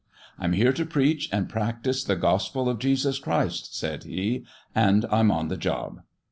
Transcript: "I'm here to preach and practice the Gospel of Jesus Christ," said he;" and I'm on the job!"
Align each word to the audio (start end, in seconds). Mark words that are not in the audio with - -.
"I'm 0.39 0.53
here 0.53 0.73
to 0.73 0.83
preach 0.83 1.29
and 1.31 1.47
practice 1.47 2.03
the 2.03 2.15
Gospel 2.15 2.67
of 2.67 2.79
Jesus 2.79 3.19
Christ," 3.19 3.77
said 3.77 4.03
he;" 4.03 4.45
and 4.73 5.05
I'm 5.11 5.29
on 5.29 5.47
the 5.47 5.57
job!" 5.57 5.99